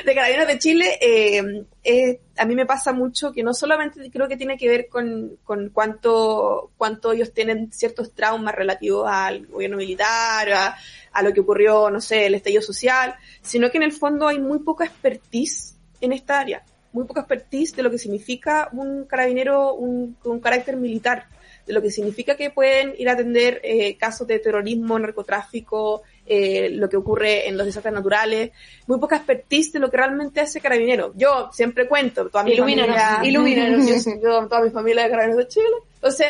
[0.05, 1.43] de Carabineros de Chile, eh,
[1.83, 5.37] eh, a mí me pasa mucho que no solamente creo que tiene que ver con,
[5.43, 10.77] con cuánto, cuánto ellos tienen ciertos traumas relativos al gobierno militar, a,
[11.13, 14.39] a lo que ocurrió, no sé, el estallido social, sino que en el fondo hay
[14.39, 19.75] muy poca expertise en esta área, muy poca expertise de lo que significa un carabinero
[19.75, 21.27] un, con un carácter militar,
[21.67, 26.71] de lo que significa que pueden ir a atender eh, casos de terrorismo, narcotráfico, eh,
[26.71, 28.51] lo que ocurre en los desastres naturales,
[28.87, 31.13] muy poca expertise de lo que realmente hace carabinero.
[31.15, 33.87] Yo siempre cuento, toda mi Ilumínanos, familia, ilumínanos.
[34.07, 36.27] yo, yo, toda mi familia de carabineros de Chile, entonces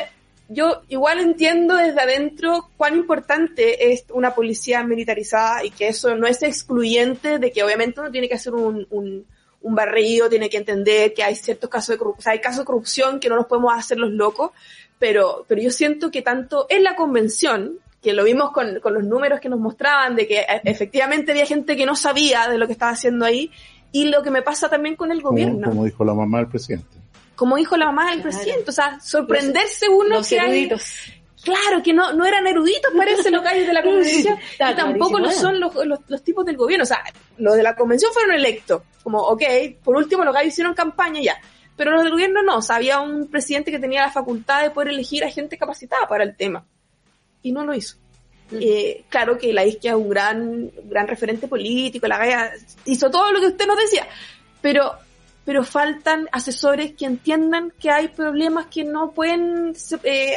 [0.48, 6.26] yo igual entiendo desde adentro cuán importante es una policía militarizada y que eso no
[6.26, 9.26] es excluyente de que obviamente uno tiene que hacer un, un,
[9.60, 12.60] un barrido, tiene que entender que hay ciertos casos de corrupción, o sea, hay casos
[12.60, 14.52] de corrupción que no nos podemos hacer los locos,
[14.98, 19.04] pero, pero yo siento que tanto en la convención, que lo vimos con, con los
[19.04, 22.66] números que nos mostraban de que e- efectivamente había gente que no sabía de lo
[22.66, 23.50] que estaba haciendo ahí,
[23.92, 26.48] y lo que me pasa también con el Como, gobierno, como dijo la mamá del
[26.48, 26.97] presidente.
[27.38, 28.36] Como dijo la mamá del Claro.
[28.36, 30.82] presidente, o sea, sorprenderse uno Los que hay- eruditos.
[31.40, 35.30] Claro, que no, no eran eruditos, parece, los gallos de la convención, y tampoco lo
[35.30, 36.82] son los, los, los tipos del gobierno.
[36.82, 37.02] O sea,
[37.38, 39.42] los de la convención fueron electos, como, ok,
[39.84, 41.40] por último los gallos hicieron campaña ya.
[41.76, 44.70] Pero los del gobierno no, o sea, había un presidente que tenía la facultad de
[44.70, 46.66] poder elegir a gente capacitada para el tema.
[47.40, 47.96] Y no lo hizo.
[48.50, 52.50] Eh, claro que la izquierda es un gran, gran referente político, la galla
[52.84, 54.08] hizo todo lo que usted nos decía,
[54.60, 54.92] pero,
[55.48, 59.72] pero faltan asesores que entiendan que hay problemas que no pueden
[60.04, 60.34] eh,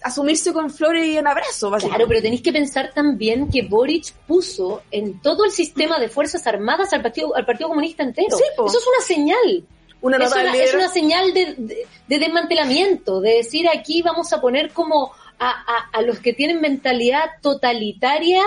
[0.00, 4.82] asumirse con flores y en abrazo, Claro, pero tenéis que pensar también que Boric puso
[4.92, 8.36] en todo el sistema de Fuerzas Armadas al Partido, al partido Comunista entero.
[8.36, 8.44] Sí.
[8.64, 9.64] Eso es una señal.
[10.00, 14.40] una es, una, es una señal de, de- de desmantelamiento, de decir aquí vamos a
[14.40, 18.42] poner como a, a- a los que tienen mentalidad totalitaria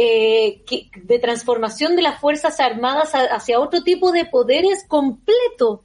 [0.00, 5.82] eh, que- de transformación de las Fuerzas Armadas a- hacia otro tipo de poderes completo.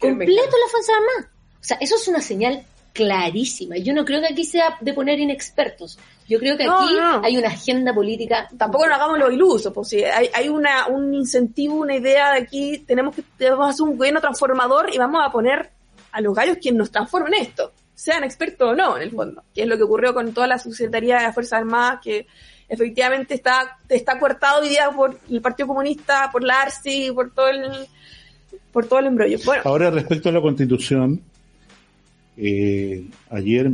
[0.00, 1.30] Completo las Fuerzas Armadas.
[1.60, 2.64] O sea, eso es una señal
[2.94, 3.76] clarísima.
[3.76, 5.98] Yo no creo que aquí sea de poner inexpertos.
[6.28, 7.20] Yo creo que No, aquí no.
[7.24, 8.48] hay una agenda política.
[8.56, 12.38] Tampoco nos hagamos los ilusos, pues si hay, hay una, un incentivo, una idea de
[12.40, 15.70] aquí, tenemos que debemos hacer un gobierno transformador y vamos a poner
[16.12, 19.62] a los gallos quienes nos transformen esto, sean expertos o no, en el fondo, que
[19.62, 22.26] es lo que ocurrió con toda la subsecretaría de las Fuerzas Armadas, que
[22.68, 27.48] efectivamente está, está coartado hoy día por el Partido Comunista, por la ARSI, por todo
[27.48, 27.70] el,
[28.72, 29.38] por todo el embrollo.
[29.44, 31.20] Bueno, Ahora, respecto a la constitución,
[32.36, 33.70] eh, ayer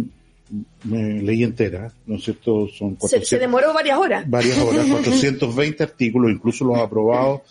[0.85, 2.68] me leí entera, ¿no es cierto?
[2.68, 4.30] Son se, 400, se demoró varias horas.
[4.30, 7.42] varias horas, 420 artículos, incluso los aprobados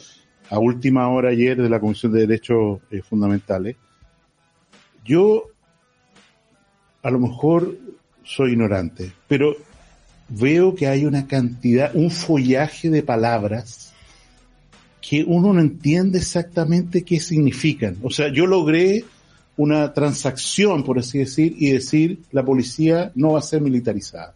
[0.50, 3.76] a última hora ayer de la Comisión de Derechos eh, Fundamentales.
[5.04, 5.50] Yo,
[7.02, 7.76] a lo mejor
[8.24, 9.56] soy ignorante, pero
[10.40, 13.94] veo que hay una cantidad, un follaje de palabras
[15.02, 17.98] que uno no entiende exactamente qué significan.
[18.02, 19.04] O sea, yo logré
[19.58, 24.34] una transacción, por así decir, y decir la policía no va a ser militarizada.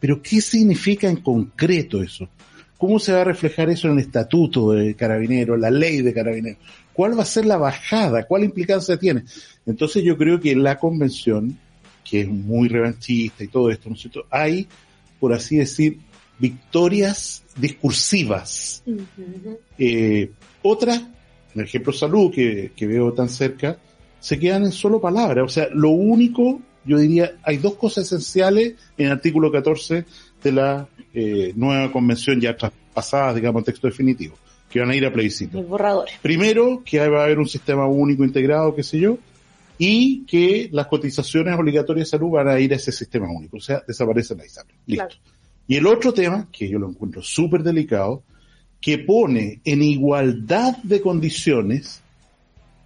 [0.00, 2.28] Pero ¿qué significa en concreto eso?
[2.76, 6.58] ¿Cómo se va a reflejar eso en el estatuto de carabineros, la ley de carabineros?
[6.92, 8.24] ¿Cuál va a ser la bajada?
[8.24, 9.24] ¿Cuál implicancia tiene?
[9.66, 11.58] Entonces yo creo que en la convención,
[12.04, 14.26] que es muy revanchista y todo esto, ¿no es cierto?
[14.30, 14.66] Hay,
[15.24, 16.00] por así decir,
[16.38, 18.84] victorias discursivas.
[19.78, 21.00] Eh, otras,
[21.54, 23.78] el ejemplo salud que, que veo tan cerca,
[24.20, 25.46] se quedan en solo palabras.
[25.46, 30.04] O sea, lo único, yo diría, hay dos cosas esenciales en el artículo 14
[30.42, 34.36] de la eh, nueva convención ya traspasada, digamos, en texto definitivo,
[34.68, 35.56] que van a ir a plebiscito.
[35.56, 36.16] Los borradores.
[36.20, 39.16] Primero, que va a haber un sistema único integrado, qué sé yo,
[39.78, 43.60] y que las cotizaciones obligatorias de salud van a ir a ese sistema único, o
[43.60, 44.76] sea, desaparecen la ISAPRE.
[44.86, 45.06] Listo.
[45.06, 45.20] Claro.
[45.66, 48.22] Y el otro tema, que yo lo encuentro súper delicado,
[48.80, 52.02] que pone en igualdad de condiciones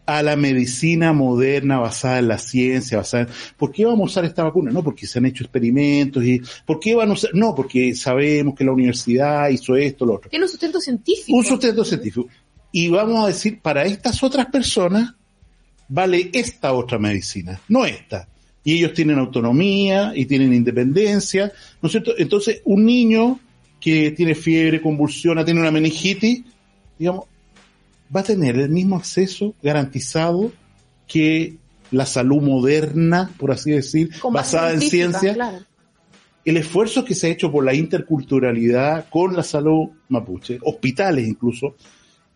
[0.07, 3.29] a la medicina moderna basada en la ciencia, basada en...
[3.59, 4.70] ¿Por qué vamos a usar esta vacuna?
[4.70, 6.40] No, porque se han hecho experimentos y...
[6.64, 7.31] ¿Por qué van a usar?
[7.35, 10.31] No, porque sabemos que la universidad hizo esto, lo otro.
[10.31, 11.37] Tiene un sustento científico.
[11.37, 12.29] Un sustento científico.
[12.72, 15.14] Y vamos a decir, para estas otras personas
[15.88, 18.29] vale esta otra medicina, no esta.
[18.64, 22.12] Y ellos tienen autonomía y tienen independencia, ¿no es cierto?
[22.18, 23.40] Entonces, un niño
[23.81, 26.42] que tiene fiebre, convulsiona, tiene una meningitis,
[26.98, 27.24] digamos,
[28.14, 30.53] va a tener el mismo acceso garantizado
[31.07, 31.57] que
[31.90, 35.59] la salud moderna, por así decir, basada en ciencia, claro.
[36.44, 41.77] el esfuerzo que se ha hecho por la interculturalidad con la salud mapuche, hospitales incluso,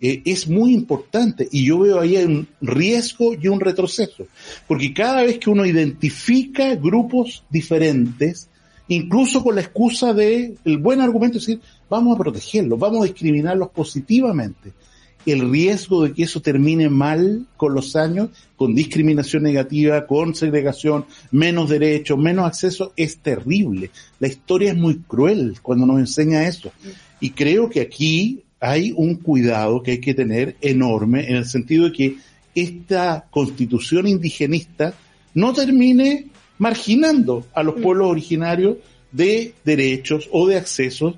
[0.04, 4.26] eh, es muy importante y yo veo ahí un riesgo y un retroceso,
[4.66, 8.48] porque cada vez que uno identifica grupos diferentes,
[8.88, 13.04] incluso con la excusa de el buen argumento es decir, vamos a protegerlos, vamos a
[13.04, 14.72] discriminarlos positivamente,
[15.24, 21.04] el riesgo de que eso termine mal con los años, con discriminación negativa, con segregación,
[21.30, 23.92] menos derechos, menos acceso, es terrible.
[24.18, 26.72] La historia es muy cruel cuando nos enseña eso.
[27.20, 31.86] Y creo que aquí hay un cuidado que hay que tener enorme en el sentido
[31.86, 32.16] de que
[32.54, 34.94] esta constitución indigenista
[35.34, 38.76] no termine marginando a los pueblos originarios
[39.10, 41.16] de derechos o de accesos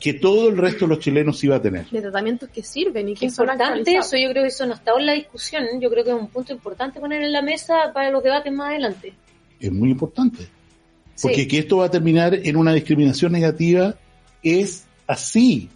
[0.00, 1.88] que todo el resto de los chilenos iba a tener.
[1.88, 4.74] De tratamientos que sirven y que Qué son importante eso, yo creo que eso no
[4.74, 7.92] está en la discusión, yo creo que es un punto importante poner en la mesa
[7.94, 9.12] para los debates más adelante.
[9.60, 10.48] Es muy importante.
[11.22, 11.46] Porque Sí.
[11.46, 13.94] que esto va a terminar en una discriminación negativa
[14.42, 15.68] es así.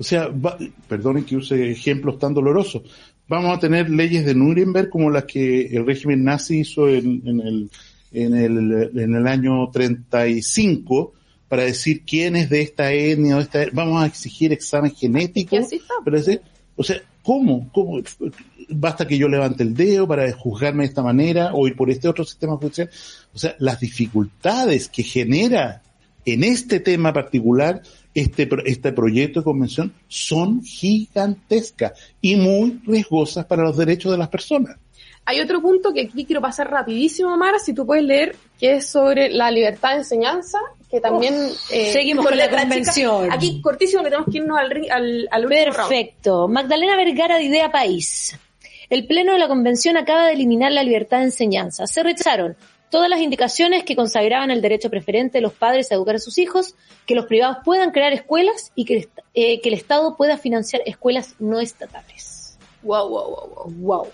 [0.00, 0.56] O sea, va-
[0.88, 2.82] perdonen que use ejemplos tan dolorosos.
[3.28, 7.40] Vamos a tener leyes de Nuremberg como las que el régimen nazi hizo en, en
[7.40, 7.70] el,
[8.10, 11.12] en, el, en el año 35
[11.48, 15.56] para decir quién es de esta etnia o de esta Vamos a exigir examen genético.
[16.04, 16.18] Pero
[16.76, 17.70] o sea, ¿cómo?
[17.72, 18.00] ¿Cómo?
[18.70, 22.08] Basta que yo levante el dedo para juzgarme de esta manera o ir por este
[22.08, 22.88] otro sistema judicial.
[23.34, 25.82] O sea, las dificultades que genera
[26.24, 27.82] en este tema particular
[28.14, 34.18] este, pro- este proyecto de convención son gigantescas y muy riesgosas para los derechos de
[34.18, 34.76] las personas.
[35.26, 38.86] Hay otro punto que aquí quiero pasar rapidísimo, Mara, si tú puedes leer, que es
[38.86, 40.58] sobre la libertad de enseñanza,
[40.90, 41.34] que también...
[41.70, 42.60] eh, seguimos con la chica.
[42.62, 43.30] convención.
[43.30, 45.76] Aquí, cortísimo, que tenemos que irnos al, al, al último round.
[45.76, 46.48] Perfecto.
[46.48, 48.36] Magdalena Vergara de Idea País.
[48.88, 51.86] El Pleno de la Convención acaba de eliminar la libertad de enseñanza.
[51.86, 52.56] Se rechazaron
[52.90, 56.38] todas las indicaciones que consagraban el derecho preferente de los padres a educar a sus
[56.38, 56.74] hijos,
[57.06, 61.36] que los privados puedan crear escuelas y que, eh, que el Estado pueda financiar escuelas
[61.38, 62.58] no estatales.
[62.82, 63.74] Wow, wow, wow, wow.
[63.80, 64.06] Wow.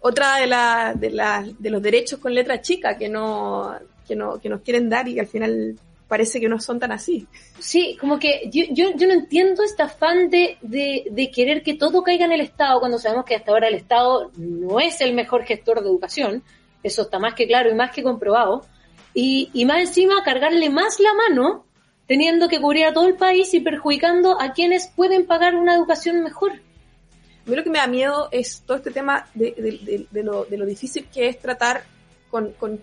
[0.00, 3.74] otra de, la, de, la, de los derechos con letra chica que no,
[4.06, 5.76] que no, que nos quieren dar y que al final
[6.08, 7.26] parece que no son tan así.
[7.58, 11.74] Sí, como que yo, yo, yo no entiendo este afán de, de, de querer que
[11.74, 15.14] todo caiga en el Estado cuando sabemos que hasta ahora el Estado no es el
[15.14, 16.42] mejor gestor de educación.
[16.84, 18.64] Eso está más que claro y más que comprobado.
[19.12, 21.64] Y, y más encima cargarle más la mano
[22.06, 26.22] teniendo que cubrir a todo el país y perjudicando a quienes pueden pagar una educación
[26.22, 26.52] mejor.
[26.52, 30.56] A mí lo que me da miedo es todo este tema de, de, de, de
[30.56, 31.84] lo, difícil que es tratar
[32.30, 32.78] con, con,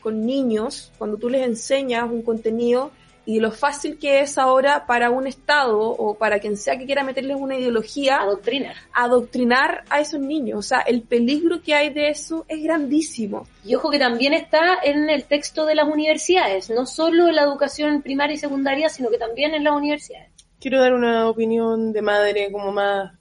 [0.00, 2.92] con niños cuando tú les enseñas un contenido
[3.24, 7.04] y lo fácil que es ahora para un Estado o para quien sea que quiera
[7.04, 8.74] meterles una ideología, Adoctrinar.
[8.92, 10.58] adoctrinar a esos niños.
[10.58, 13.46] O sea, el peligro que hay de eso es grandísimo.
[13.64, 17.42] Y ojo que también está en el texto de las universidades, no solo en la
[17.42, 20.30] educación primaria y secundaria, sino que también en las universidades.
[20.60, 23.12] Quiero dar una opinión de madre como más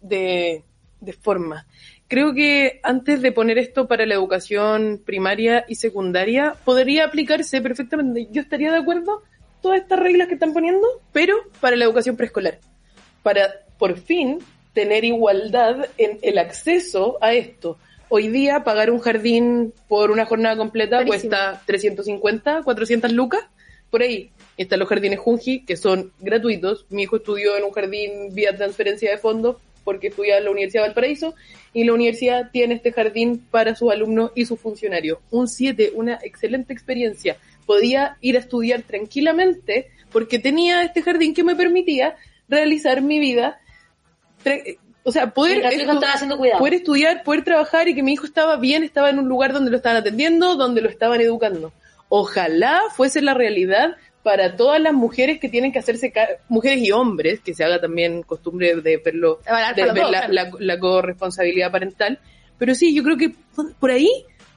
[0.00, 0.62] de,
[1.00, 1.66] de forma.
[2.08, 8.28] Creo que antes de poner esto para la educación primaria y secundaria, podría aplicarse perfectamente.
[8.30, 9.22] Yo estaría de acuerdo
[9.60, 12.60] todas estas reglas que están poniendo, pero para la educación preescolar.
[13.22, 14.38] Para, por fin,
[14.72, 17.76] tener igualdad en el acceso a esto.
[18.08, 21.30] Hoy día pagar un jardín por una jornada completa Carísimo.
[21.30, 23.44] cuesta 350, 400 lucas,
[23.90, 24.30] por ahí.
[24.56, 26.86] Están los jardines Junji, que son gratuitos.
[26.88, 30.82] Mi hijo estudió en un jardín vía transferencia de fondos porque estudia en la Universidad
[30.82, 31.34] de Valparaíso
[31.72, 35.18] y la universidad tiene este jardín para sus alumnos y sus funcionarios.
[35.30, 37.36] Un 7, una excelente experiencia.
[37.66, 42.16] Podía ir a estudiar tranquilamente porque tenía este jardín que me permitía
[42.48, 43.60] realizar mi vida.
[45.04, 45.32] O sea,
[45.96, 46.00] estu-
[46.58, 49.70] poder estudiar, poder trabajar y que mi hijo estaba bien, estaba en un lugar donde
[49.70, 51.72] lo estaban atendiendo, donde lo estaban educando.
[52.10, 53.96] Ojalá fuese la realidad
[54.28, 56.12] para todas las mujeres que tienen que hacerse,
[56.50, 59.40] mujeres y hombres, que se haga también costumbre de verlo,
[59.74, 62.18] de ver la, la, la corresponsabilidad parental.
[62.58, 63.30] Pero sí, yo creo que
[63.80, 64.10] por- ahí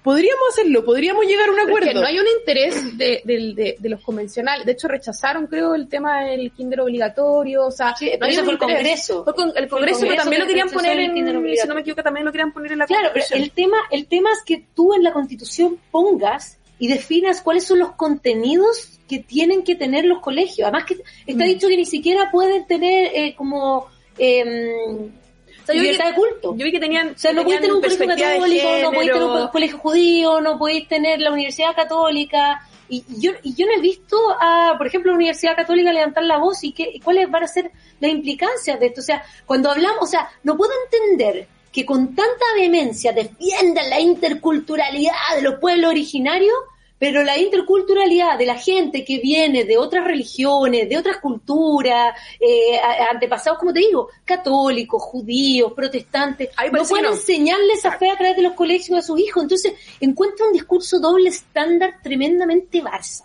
[0.04, 1.88] podríamos hacerlo, podríamos llegar a un es acuerdo.
[1.88, 4.66] que no hay un interés de, del- de- de los convencionales.
[4.66, 7.68] De hecho, rechazaron, creo, el tema del kinder obligatorio.
[7.68, 8.60] O sea, Sí, no hay eso fue el.
[8.60, 9.24] Congreso.
[9.24, 11.70] Fue con- el Congreso, también lo que querían poner el en, kinder si obligatorio.
[11.70, 14.32] no me equivoco, también lo querían poner en la Claro, pero el tema, el tema
[14.34, 19.64] es que tú en la Constitución pongas y definas cuáles son los contenidos que tienen
[19.64, 20.68] que tener los colegios.
[20.68, 20.96] Además que
[21.28, 21.48] está Mm.
[21.48, 26.16] dicho que ni siquiera pueden tener eh, como O sea, yo vi libertad que- de
[26.16, 26.56] culto.
[26.58, 29.28] Yo vi que tenían, O sea, no podéis tener un colegio católico, no podéis tener
[29.28, 32.68] un colegio judío, no podéis tener la universidad católica.
[32.90, 36.24] Y y yo, y yo no he visto a, por ejemplo, la Universidad Católica levantar
[36.26, 39.00] la voz y, qué, y cuáles van a ser las implicancias de esto.
[39.02, 44.00] O sea, cuando hablamos, o sea, no puedo entender que con tanta vehemencia defiendan la
[44.02, 46.54] interculturalidad de los pueblos originarios,
[47.02, 52.80] pero la interculturalidad de la gente que viene de otras religiones, de otras culturas, eh,
[53.12, 58.44] antepasados, como te digo, católicos, judíos, protestantes, no pueden enseñarles esa fe a través de
[58.44, 59.42] los colegios a sus hijos.
[59.42, 63.24] Entonces, encuentra un discurso doble estándar tremendamente Barça.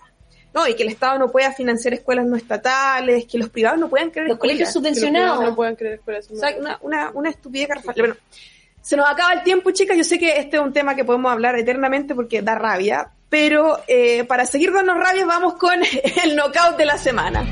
[0.54, 3.90] No, y que el Estado no pueda financiar escuelas no estatales, que los privados no
[3.90, 4.96] puedan crear Los colegios escuelas.
[4.96, 5.44] Subvencionados.
[5.44, 7.94] no puedan creer escuelas O sea, una, una, una estupidez garrafal.
[7.98, 8.16] Bueno,
[8.80, 9.98] se nos acaba el tiempo, chicas.
[9.98, 13.82] Yo sé que este es un tema que podemos hablar eternamente porque da rabia, pero
[13.88, 15.78] eh, para seguir dando rabia vamos con
[16.24, 17.44] el knockout de la semana.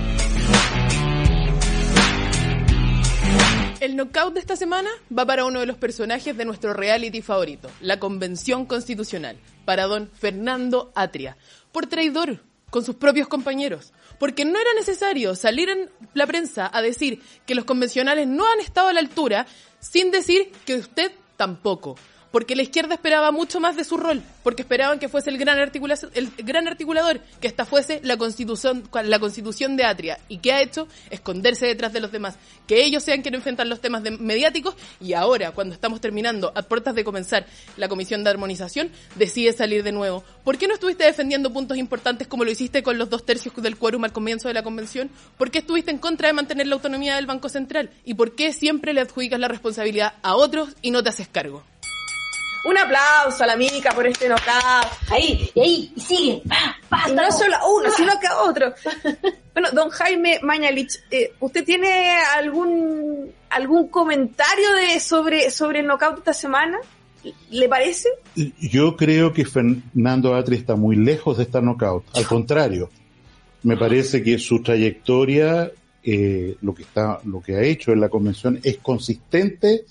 [3.80, 7.70] El knockout de esta semana va para uno de los personajes de nuestro reality favorito,
[7.80, 11.37] la Convención Constitucional, para don Fernando Atria,
[11.70, 16.80] por traidor con sus propios compañeros, porque no era necesario salir en la prensa a
[16.80, 19.46] decir que los convencionales no han estado a la altura
[19.80, 21.96] sin decir que usted tampoco.
[22.34, 25.56] Porque la izquierda esperaba mucho más de su rol, porque esperaban que fuese el gran,
[25.60, 30.18] el gran articulador, que esta fuese la constitución, la constitución de Atria.
[30.28, 30.88] ¿Y qué ha hecho?
[31.10, 32.34] Esconderse detrás de los demás.
[32.66, 36.62] Que ellos sean quienes enfrentan los temas de- mediáticos y ahora, cuando estamos terminando, a
[36.62, 40.24] puertas de comenzar la comisión de armonización, decide salir de nuevo.
[40.42, 43.76] ¿Por qué no estuviste defendiendo puntos importantes como lo hiciste con los dos tercios del
[43.76, 45.08] quórum al comienzo de la convención?
[45.38, 47.90] ¿Por qué estuviste en contra de mantener la autonomía del Banco Central?
[48.04, 51.62] ¿Y por qué siempre le adjudicas la responsabilidad a otros y no te haces cargo?
[52.64, 55.10] Un aplauso a la Mica por este knockout.
[55.10, 56.42] Ahí, y ahí, y sigue.
[56.48, 58.75] Pa, pa, Y no solo uno, sino que otro.
[59.52, 66.15] Bueno, don Jaime Mañalich, eh, ¿usted tiene algún algún comentario de sobre sobre el knockout
[66.15, 66.79] de esta semana?
[67.50, 68.08] ¿Le parece?
[68.58, 72.04] Yo creo que Fernando Atri está muy lejos de estar knockout.
[72.17, 72.90] Al contrario,
[73.62, 75.71] me parece que su trayectoria,
[76.02, 79.85] eh, lo que está, lo que ha hecho en la convención es consistente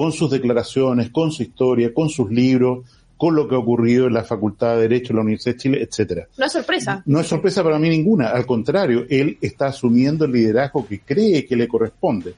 [0.00, 2.86] con sus declaraciones, con su historia, con sus libros,
[3.18, 5.82] con lo que ha ocurrido en la Facultad de Derecho de la Universidad de Chile,
[5.82, 6.26] etcétera.
[6.38, 7.02] No es sorpresa.
[7.04, 11.44] No es sorpresa para mí ninguna, al contrario, él está asumiendo el liderazgo que cree
[11.44, 12.32] que le corresponde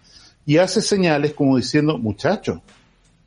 [0.45, 2.59] y hace señales como diciendo, muchachos,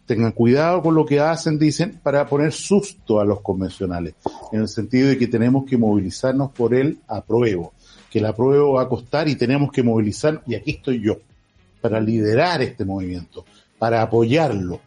[0.05, 4.15] tengan cuidado con lo que hacen, dicen, para poner susto a los convencionales,
[4.51, 7.71] en el sentido de que tenemos que movilizarnos por el apruebo,
[8.11, 11.19] que el apruebo va a costar y tenemos que movilizar, y aquí estoy yo,
[11.79, 13.45] para liderar este movimiento,
[13.86, 14.81] para apoyarlo.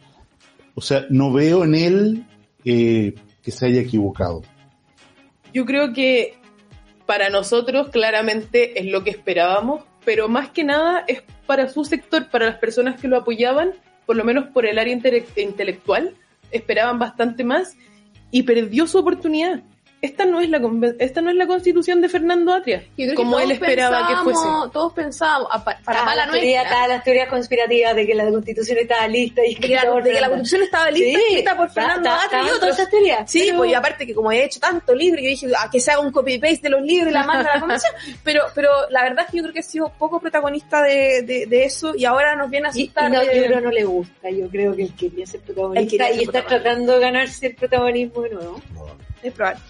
[0.74, 2.26] O sea, no veo en él
[2.64, 4.42] eh, que se haya equivocado.
[5.54, 6.34] Yo creo que
[7.06, 12.28] para nosotros claramente es lo que esperábamos, pero más que nada es para su sector,
[12.28, 13.70] para las personas que lo apoyaban,
[14.04, 14.98] por lo menos por el área
[15.36, 16.16] intelectual,
[16.50, 17.76] esperaban bastante más
[18.32, 19.62] y perdió su oportunidad
[20.00, 20.60] esta no es la
[21.00, 22.84] esta no es la constitución de Fernando Atria
[23.16, 24.46] como él esperaba que fuese.
[24.72, 25.48] todos pensábamos
[25.84, 26.86] para mala nuestra.
[26.86, 30.20] las teorías conspirativas de que la constitución estaba lista y de, que la, de que
[30.20, 32.76] la constitución estaba lista sí, escrita por Fernando Atria y otros.
[33.26, 35.80] sí pues y aparte que como he hecho tanto libro yo dije a ah, que
[35.80, 37.92] se haga un copy paste de los libros y la manda a la convención
[38.22, 41.64] pero pero la verdad es que yo creo que ha sido poco protagonista de, de,
[41.64, 44.48] eso y ahora nos viene a asustar y, no, yo creo no le gusta yo
[44.48, 49.07] creo que él quería ser protagonista y está tratando de ganarse el protagonismo ¿no?
[49.22, 49.60] Es probable.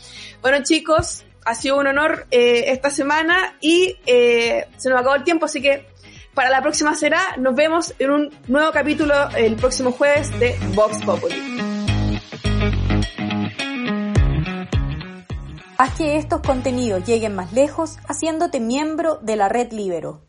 [0.40, 5.24] Bueno chicos, ha sido un honor eh, esta semana y eh, se nos acabó el
[5.24, 5.86] tiempo, así que
[6.34, 10.98] para la próxima será, nos vemos en un nuevo capítulo el próximo jueves de Vox
[11.04, 11.34] Populi.
[15.78, 20.27] Haz que estos contenidos lleguen más lejos haciéndote miembro de la red Libero.